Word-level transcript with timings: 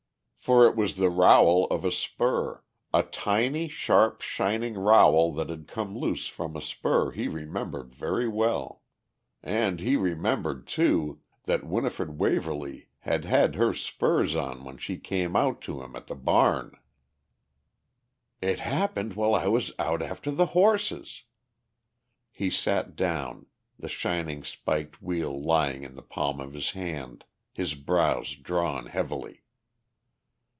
For 0.41 0.65
it 0.65 0.75
was 0.75 0.95
the 0.95 1.11
rowel 1.11 1.65
of 1.67 1.85
a 1.85 1.91
spur, 1.91 2.63
a 2.91 3.03
tiny, 3.03 3.67
sharp, 3.67 4.21
shining 4.21 4.73
rowel 4.73 5.31
that 5.35 5.49
had 5.51 5.67
come 5.67 5.95
loose 5.95 6.27
from 6.27 6.55
a 6.57 6.61
spur 6.63 7.11
he 7.11 7.27
remembered 7.27 7.93
very 7.93 8.27
well. 8.27 8.81
And 9.43 9.79
he 9.79 9.95
remembered, 9.95 10.65
too, 10.65 11.21
that 11.43 11.63
Winifred 11.63 12.17
Waverly 12.17 12.87
had 13.01 13.23
had 13.23 13.53
her 13.53 13.71
spurs 13.71 14.35
on 14.35 14.63
when 14.63 14.77
she 14.77 14.97
came 14.97 15.35
out 15.35 15.61
to 15.61 15.83
him 15.83 15.95
at 15.95 16.07
the 16.07 16.15
barn! 16.15 16.71
"It 18.41 18.61
happened 18.61 19.13
while 19.13 19.35
I 19.35 19.47
was 19.47 19.71
out 19.77 20.01
after 20.01 20.31
the 20.31 20.47
horses!" 20.47 21.21
He 22.31 22.49
sat 22.49 22.95
down, 22.95 23.45
the 23.77 23.87
shining 23.87 24.43
spiked 24.43 25.03
wheel 25.03 25.39
lying 25.39 25.83
in 25.83 25.93
the 25.93 26.01
palm 26.01 26.39
of 26.39 26.53
his 26.53 26.71
hand, 26.71 27.25
his 27.53 27.75
brows 27.75 28.33
drawn 28.35 28.87
heavily. 28.87 29.37